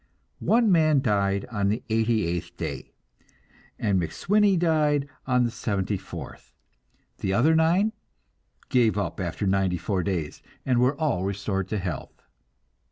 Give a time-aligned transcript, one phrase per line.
[0.39, 2.91] One man died on the eighty eighth day,
[3.77, 6.55] and MacSwiney died on the seventy fourth.
[7.19, 7.93] The other nine
[8.69, 12.19] gave up after ninety four days and were all restored to health.